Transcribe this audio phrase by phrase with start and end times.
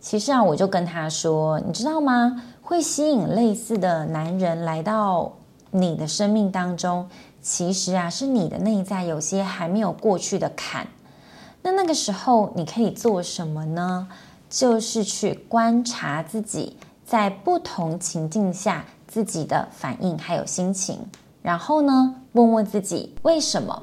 [0.00, 2.42] 其实啊，我就跟他说，你知道吗？
[2.62, 5.32] 会吸引类似的男人来到
[5.70, 7.08] 你的生命当中，
[7.42, 10.86] 其实啊，是你的内在有些还没有过去的坎。
[11.62, 14.08] 那那个时候你可以做什么呢？
[14.48, 20.98] 就是去观察自己在不同情境下自己的反应还有心情，
[21.42, 23.82] 然后呢，问问自己为什么。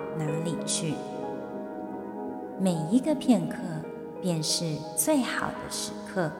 [0.17, 0.93] 哪里去？
[2.59, 3.57] 每一个片刻
[4.21, 6.31] 便是最好的时刻。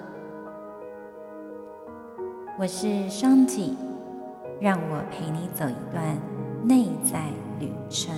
[2.60, 3.76] 我是双体，
[4.60, 6.18] 让我陪你走一段
[6.64, 7.24] 内在
[7.60, 8.14] 旅程。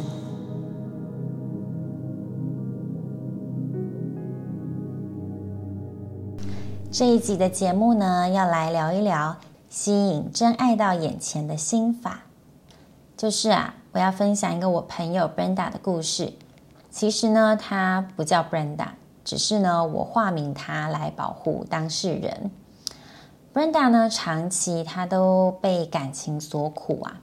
[6.91, 9.37] 这一集的节目呢，要来聊一聊
[9.69, 12.23] 吸引真爱到眼前的心法，
[13.15, 13.75] 就是啊。
[13.93, 16.33] 我要分享一个我朋友 Brenda 的故事。
[16.89, 18.87] 其实呢，她不叫 Brenda，
[19.23, 22.49] 只是呢，我化名她来保护当事人。
[23.53, 27.21] Brenda 呢，长期她都被感情所苦啊，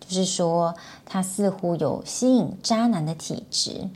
[0.00, 3.90] 就是说她似乎有吸引渣男的体质。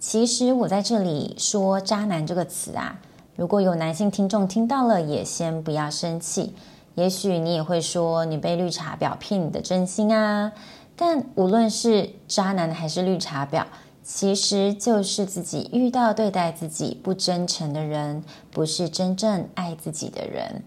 [0.00, 2.98] 其实我在这里说“渣男”这个词啊，
[3.36, 6.56] 如果有男性听众听到了，也先不要生气。
[6.96, 10.52] 也许你也会说，你被绿茶婊骗你的真心啊。
[10.96, 13.64] 但无论是渣男还是绿茶婊，
[14.02, 20.62] 其实就是自己遇到对待自己不真诚的人，不是真正爱自己的人。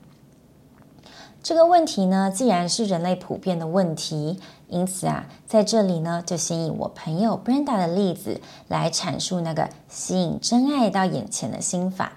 [1.43, 4.37] 这个问题呢，既然是人类普遍的问题，
[4.67, 12.13] 因此啊，在这里呢，就先以我朋友 Brenda 的例子来阐述那个吸引真爱到眼前的心法。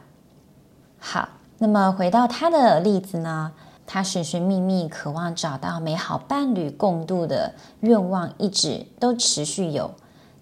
[0.99, 1.28] 好，
[1.59, 3.53] 那么回到他的例子呢？
[3.93, 9.91] 他寻寻觅觅，渴望找到美好伴侣共度的愿望，一直都持续有，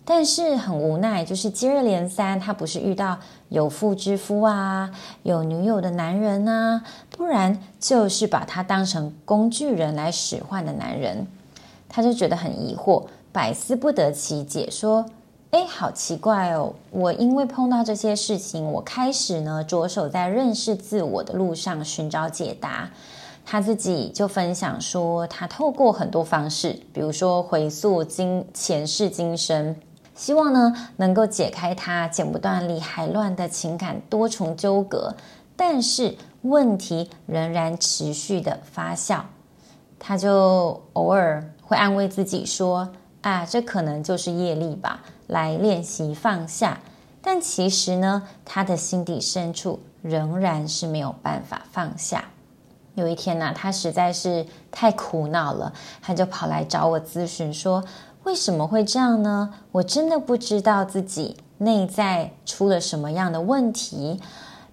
[0.05, 4.91] 但是很无奈，就是接二连三，他不是遇到有妇之夫啊，
[5.23, 11.27] 有女友的男人啊，不然就是把他当成工具人来使唤的男人，
[11.89, 15.07] 他就觉得很疑惑，百思不得其解，说
[15.53, 22.91] ：“哎，好奇怪哦，我因为碰到这些事情，我开始呢着手在认识自我的路上寻找解答。”
[23.51, 29.75] 他自己就分享说，他透过很多方式，比如说回溯今前世今生，
[30.15, 35.15] 希望呢能够解开他剪不断理还乱的情感多重纠葛，
[35.57, 39.23] 但是问题仍然持续的发酵。
[39.99, 42.91] 他就偶尔会安慰自己说
[43.23, 46.81] ：“啊，这可能就是业力吧，来练习放下。”
[47.23, 52.27] 但其实呢，他的心底深处仍然是没有办法放下。
[53.01, 55.73] 有一天呢、啊，他实在是太苦恼了，
[56.03, 57.83] 他就跑来找我咨询，说
[58.25, 59.55] 为什么会这样呢？
[59.73, 64.21] 我真的不知道自己内在出了什么样的问题。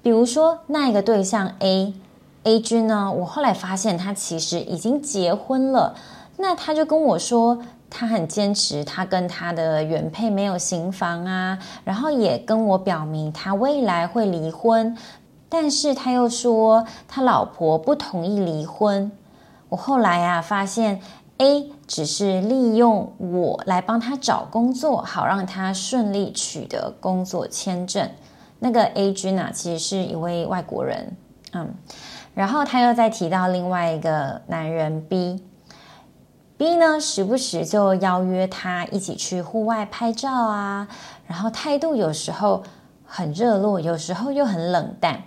[0.01, 5.95] 比如说那一个对象 A，A 君呢，我后来发现他其实已经结婚了。
[6.37, 7.57] 那他就跟我说，
[7.89, 14.97] 他很坚持，他跟他的原配没有行房啊，然后也跟我表明他未来会离婚。
[15.49, 19.11] 但是他又说他老婆不同意离婚。
[19.69, 21.01] 我后来啊发现
[21.37, 28.09] ，A 只是利用我来帮他找工作，好让他顺利取得工作签证。
[28.59, 31.15] 那个 A 君啊，其实是一位外国人。
[31.53, 31.73] 嗯，
[32.33, 40.87] 然后他又再提到另外一个男人 B，B 呢时不时就邀约他一起去户外拍照啊，
[41.27, 42.63] 然后态度有时候
[43.05, 45.23] 很热络，有时候又很冷淡。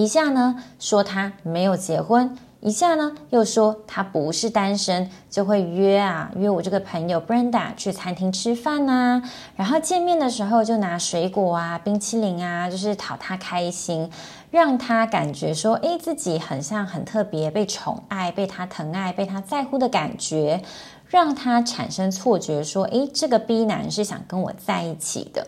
[0.00, 9.22] 一下呢说他没有结婚，一下呢又说他不是单身，就会约啊约我这个朋友 Brenda 去餐厅吃饭呐、啊，
[9.56, 14.10] 然后见面的时候就拿水果啊、冰淇淋啊，就是讨他开心，
[14.50, 20.62] 让他感觉说，诶，自己很像很特别，被宠爱、被他疼爱、被他在乎的感觉，
[21.08, 25.46] 让他产生错觉说，诶，这个 B 男是想跟我在一起的，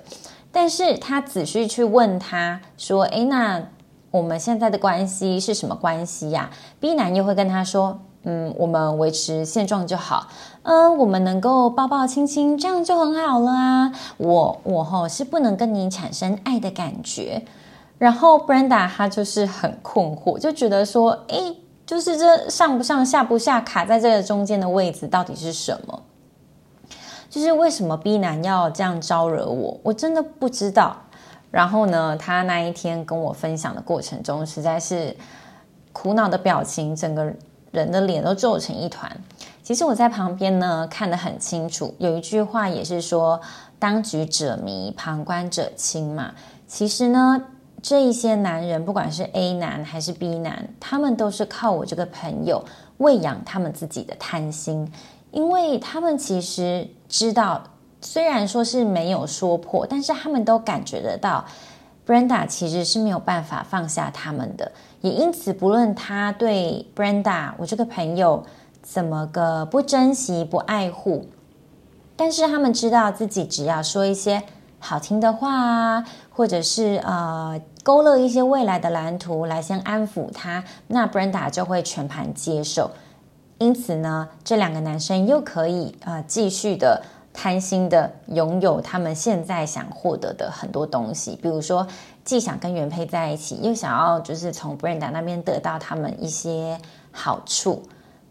[0.53, 3.63] 但是他仔细去问他说，诶，那。
[4.13, 10.29] 我们现在的关系是什么关系呀？B 男又会跟他说：“嗯，我们维持现状就好，
[10.65, 13.93] 嗯，我们能够抱抱亲亲，这样就很好了啊。
[14.19, 17.43] 我我吼是不能跟你产生爱的感觉。
[17.97, 21.57] 然后 Brenda 她就是很困惑，就觉得说，诶，
[21.87, 26.03] 就是这上不上下不下，卡在这个中间的位置到底是什么？
[27.31, 29.81] 就是为什么 B 男要这样招惹我？
[29.83, 30.95] 我真的不知道。
[31.53, 35.17] 然后呢，他那一天跟我分享的过程中，实在是
[35.93, 37.33] 苦恼的表情，整个。
[37.73, 39.11] 人的脸都皱成一团。
[39.63, 41.95] 其实我在旁边呢，看得很清楚。
[41.97, 43.41] 有一句话也是说
[43.81, 46.35] ：“当局者迷，旁观者清。”嘛。
[46.67, 47.43] 其实呢，
[47.81, 52.63] 这一些男人，不管是 A 男还是 B 男，他们都是靠我这个朋友
[52.99, 54.93] 喂养他们自己的贪心，
[55.31, 57.65] 因为他们其实知道，
[58.03, 61.45] 虽然说是没有说破，但是他们都感觉得到。
[62.05, 64.73] Brenda 其实是没有办法放下他们的，
[65.03, 68.45] 也因此，不论他对 Brenda 我这个朋友
[68.83, 71.29] 怎么个不珍惜、不爱护，
[72.17, 74.43] 但是他们知道自己只要说一些
[74.81, 82.91] 好听的话啊，或者是呃勾勒一些未来的蓝图来先安抚他，那 Brenda 就会全盘接受。
[83.59, 87.01] 因此呢，这两个男生又可以呃继续的。
[87.33, 91.87] 贪心的拥有他们现在想获得的很多东西，比如说
[92.25, 96.79] 既想跟原配在一起，又想要就是从 Brenda 那边得到他们一些
[97.11, 97.83] 好处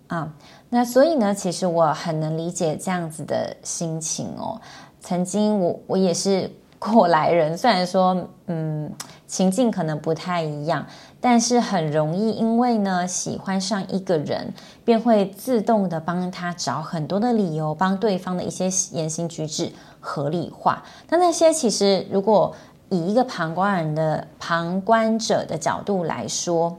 [0.08, 0.32] 啊。
[0.70, 4.62] 那所以呢，其实我很能理解这样子的心情哦。
[5.02, 8.16] 曾经我我也是过来人，虽然说
[8.46, 8.92] 嗯
[9.32, 10.86] 情境可能不太一样。
[11.22, 20.84] 但是很容易，因为呢喜欢上一个人，便会自动的帮他找很多的理由，帮对方的一些言行举止合理化。
[21.10, 22.56] 那那些其实，如果
[22.90, 26.78] 以一个旁观人的旁观者的角度来说，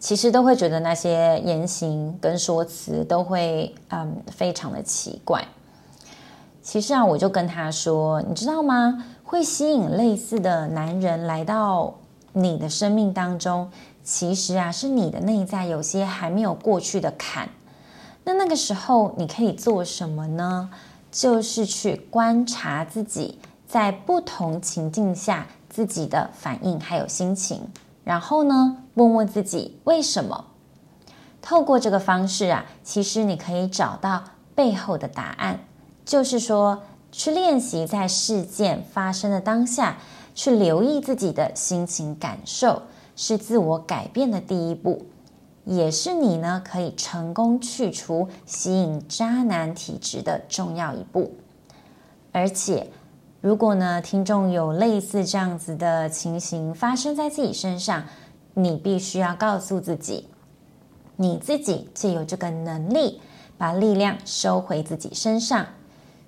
[0.00, 5.44] 其实都会觉得那些言行跟说辞都会嗯非常的奇怪。
[6.60, 9.04] 其实啊，我就跟他说，你知道吗？
[9.28, 11.94] 会吸引类似的男人来到。
[12.32, 13.70] 你的生命当中，
[14.04, 17.48] 其实啊，是你的内在有些还没有过去的坎。
[18.22, 20.70] 那那个时候，你可以做什么呢？
[21.10, 27.66] 就是去观察自己在不同情境下自己的反应还有心情，
[28.04, 30.44] 然后呢，问问自己为什么。
[31.42, 34.22] 透过这个方式啊，其实你可以找到
[34.54, 35.58] 背后的答案。
[36.04, 36.82] 就是说，
[37.12, 39.98] 去练习在事件发生的当下。
[40.34, 42.82] 去留意自己的心情感受，
[43.16, 45.04] 是自我改变的第一步，
[45.64, 51.32] 也是你呢可以成功去除吸引渣男体质的重要一步。
[52.30, 52.86] 而且，
[53.40, 58.04] 如果呢听众有类似这样子的情形发生在自己身上，
[58.54, 60.28] 你必须要告诉自己，
[61.16, 63.20] 你自己就有这个能力，
[63.56, 65.66] 把力量收回自己身上，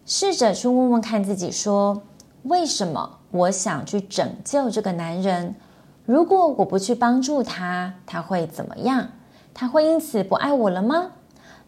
[0.05, 2.03] 试着去问问看自己说，
[2.45, 3.19] 为什么？
[3.31, 5.55] 我想去拯救这个男人。
[6.05, 9.11] 如果我不去帮助他，他会怎么样？
[9.55, 11.13] 他会因此不爱我了吗？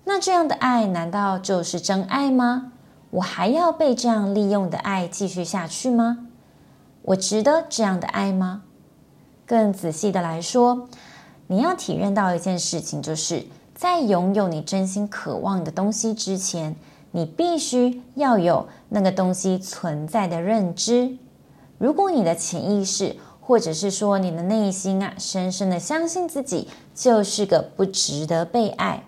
[0.04, 2.72] 那这样的爱难道就是真爱吗？
[3.10, 6.26] 我还要被这样利用的爱继续下去吗？
[7.02, 8.62] 我值得这样的爱吗？
[9.46, 10.88] 更仔细的来说，
[11.46, 13.44] 你要体认到一件事情，就是
[13.74, 16.74] 在拥有你真心渴望的东西之前，
[17.12, 21.16] 你必须要有那个东西存在的认知。
[21.78, 29.04] 如果你的潜意识，或者是说你的内心啊，深深的相信自己就是个不值得被爱，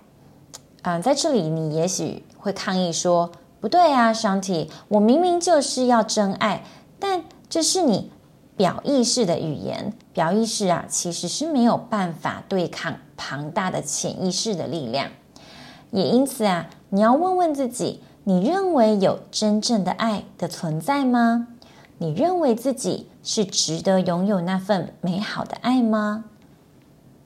[0.83, 3.31] 啊、呃，在这里你也许会抗议说，
[3.61, 6.65] 不对啊，Shanti，我明明就是要真爱，
[6.99, 8.11] 但这是你
[8.57, 15.11] 表意识的语言，表意识啊，其实是没有办法对抗庞大的潜意识的力量，
[15.95, 21.47] 也因此啊，你要问问自己，你认为有真正的爱的存在吗？
[21.99, 26.25] 你认为自己是值得拥有那份美好的爱吗？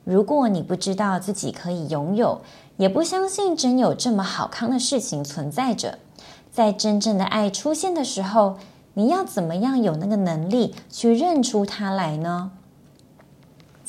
[0.03, 2.41] 如果你不知道自己可以拥有，
[2.77, 5.97] 也不相信真有这么好康的事情存在着，
[6.51, 8.57] 在真正的爱出现的时候，
[8.93, 12.51] 你要怎么样有那个能力去认出它来呢？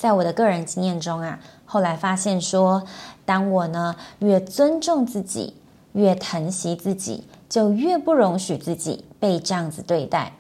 [0.00, 2.84] 在我的个人经验中啊，后来发现说，
[3.26, 5.52] 当我呢越尊重自己，
[5.92, 10.32] 越疼惜自己，就越不容许自己被这样子对待。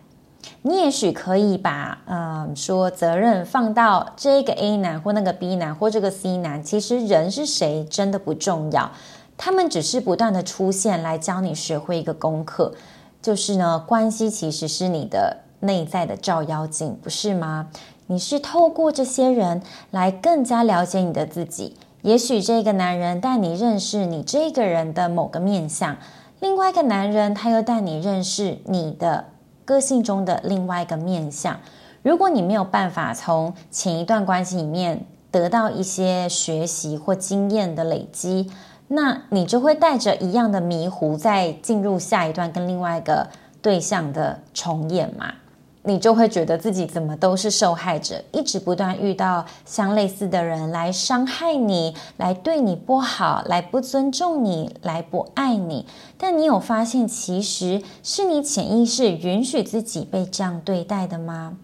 [0.62, 8.90] 你也许可以把，嗯，说责任放到这个 A 男或那个 B 男或这个 C 男，其实人是谁真的不重要，
[9.36, 12.72] 他们只是不断的出现来教你学会一个功课，
[13.20, 17.68] 就是呢，关系其实是你的内在的照妖镜，不是吗？
[18.10, 19.62] 你是透过这些人
[19.92, 25.96] 来更加了解你的自己，也许这个男人带你认识你这个人的某个面相，
[26.40, 29.26] 另外一个男人他又带你认识你的
[29.64, 31.60] 个性中的另外一个面相。
[32.02, 38.50] 如果你没有办法从前一段关系里面得到一些学习或经验的累积，
[38.88, 43.28] 那你就会带着一样的迷糊，再进入下一段跟另外一个
[43.62, 45.34] 对象的重演嘛。
[45.82, 55.86] 你就会觉得自己怎么都是受害者，一直不断遇到相类似的人来伤害你，来对你不好，来不尊重你，来不爱你。
[56.18, 61.56] 但你有发现，其实是你潜意识允许自己被这样对待的吗？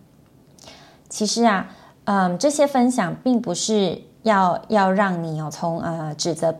[1.08, 1.68] 其实啊，
[2.04, 6.54] 嗯，这些分享并不是要要让你有从呃指责。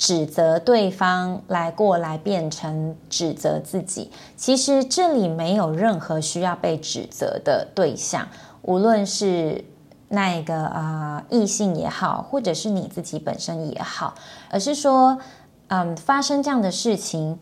[0.00, 8.26] 指责对方来过来变成指责自己，其实这里没有任何需要被指责的对象，
[8.62, 9.62] 无论是
[10.08, 14.14] 那个啊、呃、异性也好，或者是你自己本身也好，
[14.48, 15.18] 而是说，
[15.68, 17.38] 嗯，发生这样的事情，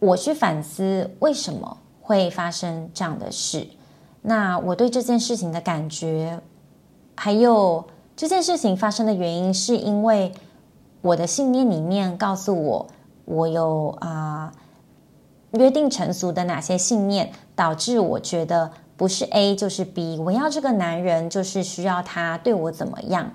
[0.00, 3.64] 我去反思为什么会发生这样的事，
[4.22, 6.40] 那我对这件事情的感觉，
[7.14, 7.84] 还有
[8.16, 10.32] 这件事情发生的原因，是因为。
[11.02, 12.86] 我的信念里面告诉我，
[13.24, 14.52] 我有啊、
[15.52, 23.32] 约定成俗的哪些信念，导致我觉得不是 A 就是 B，我要这个男人就是需要他对我怎么样？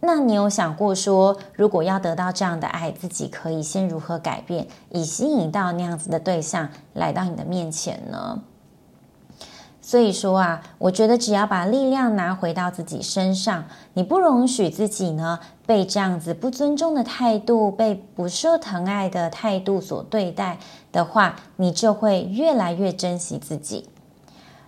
[0.00, 8.42] 那你有想过说，如果要得到这样的爱，自己可以先如何改变，以吸引到那样子的对象来到你的面前呢？
[9.88, 13.64] 所以说啊，我觉得只要把力量拿回到自己身上，
[13.94, 20.58] 你不容许自己呢被这样子不尊重的态度、被不受疼爱的态度所对待
[20.92, 23.88] 的话，你就会越来越珍惜自己。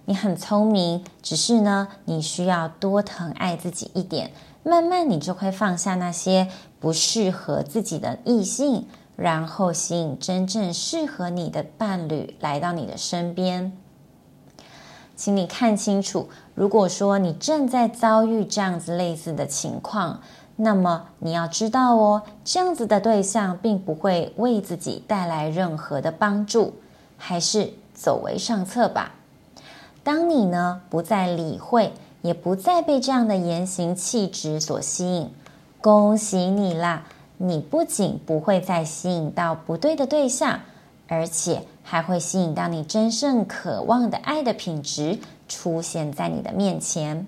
[0.07, 6.49] 你很聪明，只是呢，你需要多疼爱自己一点，慢慢你就会放下那些
[6.81, 8.87] 不适合自己的异性，
[9.17, 13.77] 然后吸引真正适合你的伴侣来到你的身边。
[15.21, 20.23] 请你看清楚，如果说你正在遭遇这样子类似的情况，
[20.57, 26.73] 那么你要知道哦，这样子的对象并不会为自己带来任何的帮助，
[27.19, 29.13] 还是走为上策吧。
[30.03, 35.31] 当你呢不再理会，也不再被这样的言行气质所吸引，
[35.83, 37.05] 恭喜你啦！
[37.37, 40.61] 你不仅不会再吸引到不对的对象。
[41.09, 45.19] 而且还会吸引到你真正渴望的爱的品质
[45.49, 47.27] 出现在你的面前。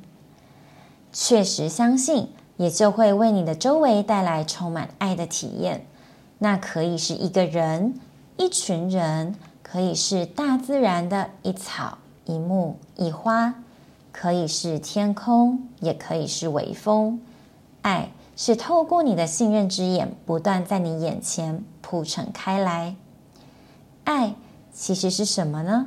[1.12, 5.86] 确实相信，也就会为你的周围带来充满爱的体验。
[6.38, 7.94] 那可以是一个人、
[8.36, 13.54] 一群人，可以是大自然的一草一木一花，
[14.10, 17.20] 可以是天空，也可以是微风。
[17.82, 22.96] 爱是透过你的信任之眼，不断在你眼前铺陈开来。
[24.04, 24.34] 爱
[24.72, 25.86] 其实是什么呢？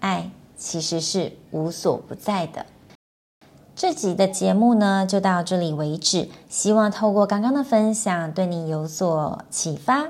[0.00, 2.66] 爱其实是无所不在的。
[3.74, 6.28] 这集的节目呢，就到这里为止。
[6.48, 10.08] 希望透过刚刚的分享，对你有所启发。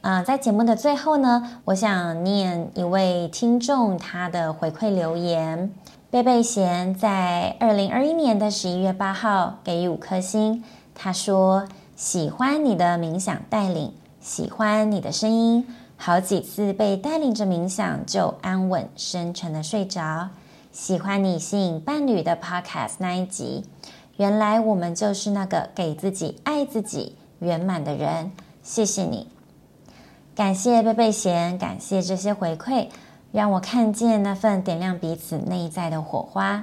[0.00, 5.72] 啊、在节目的最后呢，我想念一位听众他的回馈留言：
[6.10, 10.64] 贝贝贤在二零二一年的十一月八号给予五颗星。
[10.94, 15.66] 他说：“喜欢你的冥想带领，喜欢你的声音。”
[16.00, 20.30] 好几次被带领着冥想，就安稳深沉的睡着。
[20.70, 23.64] 喜欢你吸引伴侣的 Podcast 那一集，
[24.16, 28.30] 原来我们就是那个给自己爱自己圆满的人。
[28.62, 29.26] 谢谢你，
[30.36, 32.86] 感谢贝贝贤，感谢这些回馈，
[33.32, 36.62] 让我看见那份点亮彼此内在的火花。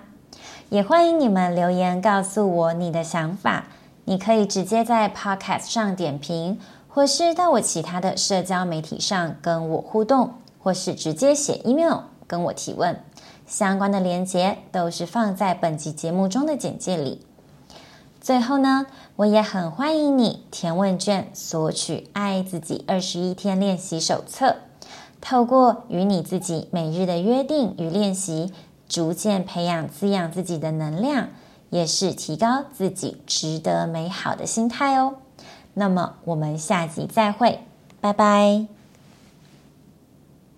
[0.69, 3.65] 也欢迎你们留言告诉我你的想法，
[4.05, 6.57] 你可以直接在 Podcast 上点评。
[6.95, 13.03] 或是到我其他的社交媒体上跟我互动，或是直接写 email 跟我提问，
[13.45, 17.19] 相关的连接都是放在本集节目中的简介里。
[18.21, 18.85] 最后呢，
[19.17, 24.45] 我也很欢迎你填问卷索取《爱自己二十一天练习手册》，
[25.19, 28.53] 透过与你自己每日的约定与练习，
[28.87, 31.27] 逐渐培养滋养自己的能量，
[31.69, 35.15] 也是提高自己值得美好的心态哦。
[35.75, 37.59] 那么我们下集再会，
[38.01, 38.74] 拜拜。